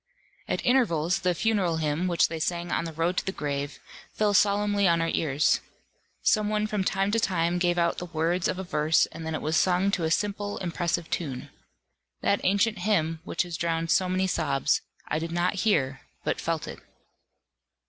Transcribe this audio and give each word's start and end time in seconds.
At 0.47 0.65
intervals, 0.65 1.19
the 1.19 1.35
funeral 1.35 1.77
hymn, 1.77 2.07
which 2.07 2.27
they 2.27 2.39
sing 2.39 2.71
on 2.71 2.85
the 2.85 2.91
road 2.91 3.17
to 3.17 3.23
the 3.27 3.31
grave, 3.31 3.77
fell 4.13 4.33
solemnly 4.33 4.87
on 4.87 4.99
our 4.99 5.11
ears. 5.13 5.61
Some 6.23 6.49
one 6.49 6.65
from 6.65 6.83
time 6.83 7.11
to 7.11 7.19
time 7.19 7.59
gave 7.59 7.77
out 7.77 7.99
the 7.99 8.07
words 8.07 8.47
of 8.47 8.57
a 8.57 8.63
verse 8.63 9.05
and 9.11 9.27
then 9.27 9.35
it 9.35 9.43
was 9.43 9.55
sung 9.57 9.91
to 9.91 10.03
a 10.03 10.09
simple 10.09 10.57
impressive 10.57 11.11
tune. 11.11 11.49
That 12.21 12.41
ancient 12.43 12.79
hymn, 12.79 13.19
which 13.25 13.43
has 13.43 13.57
drowned 13.57 13.91
so 13.91 14.09
many 14.09 14.25
sobs, 14.25 14.81
I 15.07 15.19
did 15.19 15.31
not 15.31 15.53
hear, 15.59 16.01
but 16.23 16.41
felt 16.41 16.67
it. 16.67 16.79